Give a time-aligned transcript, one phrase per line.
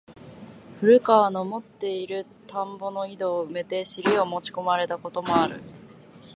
[0.79, 5.61] 古川の持つて居る田圃の井戸を埋めて尻を持ち込まれた事もある。